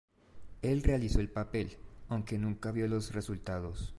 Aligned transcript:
Él 0.63 0.81
realizó 0.81 1.19
el 1.19 1.29
papel, 1.29 1.77
aunque 2.09 2.39
nunca 2.39 2.71
vio 2.71 2.87
los 2.87 3.13
resultados. 3.13 3.89